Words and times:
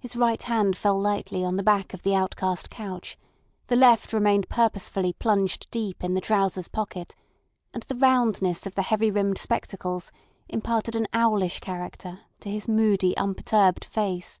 His 0.00 0.16
right 0.16 0.42
hand 0.42 0.76
fell 0.76 0.98
lightly 0.98 1.44
on 1.44 1.54
the 1.54 1.62
back 1.62 1.94
of 1.94 2.02
the 2.02 2.16
outcast 2.16 2.68
couch, 2.68 3.16
the 3.68 3.76
left 3.76 4.12
remained 4.12 4.48
purposefully 4.48 5.12
plunged 5.12 5.70
deep 5.70 6.02
in 6.02 6.14
the 6.14 6.20
trousers 6.20 6.66
pocket, 6.66 7.14
and 7.72 7.84
the 7.84 7.94
roundness 7.94 8.66
of 8.66 8.74
the 8.74 8.82
heavy 8.82 9.12
rimmed 9.12 9.38
spectacles 9.38 10.10
imparted 10.48 10.96
an 10.96 11.06
owlish 11.14 11.60
character 11.60 12.22
to 12.40 12.50
his 12.50 12.66
moody, 12.66 13.16
unperturbed 13.16 13.84
face. 13.84 14.40